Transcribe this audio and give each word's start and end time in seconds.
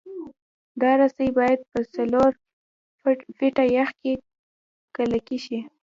دا 0.81 0.91
رسۍ 0.99 1.29
باید 1.39 1.59
په 1.71 1.79
څلور 1.95 2.31
فټه 3.37 3.65
یخ 3.77 3.89
کې 4.01 4.13
کلکې 4.95 5.37
شي 5.45 5.59